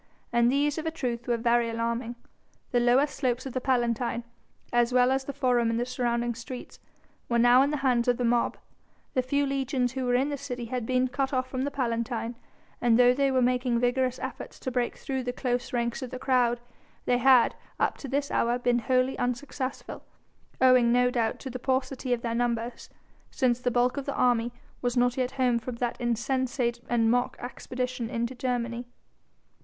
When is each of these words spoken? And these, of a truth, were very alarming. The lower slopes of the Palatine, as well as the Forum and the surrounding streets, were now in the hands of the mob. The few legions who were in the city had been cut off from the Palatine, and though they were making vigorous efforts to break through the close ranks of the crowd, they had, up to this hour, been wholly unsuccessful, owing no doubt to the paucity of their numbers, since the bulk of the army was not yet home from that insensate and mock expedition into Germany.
And 0.33 0.51
these, 0.51 0.79
of 0.79 0.87
a 0.87 0.89
truth, 0.89 1.27
were 1.27 1.37
very 1.37 1.69
alarming. 1.69 2.15
The 2.71 2.79
lower 2.79 3.05
slopes 3.05 3.45
of 3.45 3.53
the 3.53 3.61
Palatine, 3.61 4.23
as 4.73 4.91
well 4.91 5.11
as 5.11 5.25
the 5.25 5.31
Forum 5.31 5.69
and 5.69 5.79
the 5.79 5.85
surrounding 5.85 6.33
streets, 6.33 6.79
were 7.29 7.37
now 7.37 7.61
in 7.61 7.69
the 7.69 7.77
hands 7.85 8.07
of 8.07 8.17
the 8.17 8.25
mob. 8.25 8.57
The 9.13 9.21
few 9.21 9.45
legions 9.45 9.91
who 9.91 10.05
were 10.05 10.15
in 10.15 10.29
the 10.29 10.37
city 10.39 10.65
had 10.65 10.87
been 10.87 11.07
cut 11.09 11.33
off 11.33 11.47
from 11.47 11.65
the 11.65 11.69
Palatine, 11.69 12.33
and 12.81 12.97
though 12.97 13.13
they 13.13 13.29
were 13.29 13.43
making 13.43 13.77
vigorous 13.77 14.17
efforts 14.17 14.57
to 14.61 14.71
break 14.71 14.97
through 14.97 15.21
the 15.21 15.31
close 15.31 15.71
ranks 15.71 16.01
of 16.01 16.09
the 16.09 16.17
crowd, 16.17 16.59
they 17.05 17.19
had, 17.19 17.53
up 17.79 17.95
to 17.99 18.07
this 18.07 18.31
hour, 18.31 18.57
been 18.57 18.79
wholly 18.79 19.15
unsuccessful, 19.19 20.03
owing 20.59 20.91
no 20.91 21.11
doubt 21.11 21.37
to 21.41 21.51
the 21.51 21.59
paucity 21.59 22.11
of 22.11 22.23
their 22.23 22.33
numbers, 22.33 22.89
since 23.29 23.59
the 23.59 23.69
bulk 23.69 23.97
of 23.97 24.07
the 24.07 24.15
army 24.15 24.51
was 24.81 24.97
not 24.97 25.15
yet 25.15 25.33
home 25.33 25.59
from 25.59 25.75
that 25.75 26.01
insensate 26.01 26.79
and 26.89 27.11
mock 27.11 27.37
expedition 27.39 28.09
into 28.09 28.33
Germany. 28.33 28.87